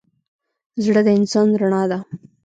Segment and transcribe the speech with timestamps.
[0.83, 1.99] زړه د انسان رڼا ده.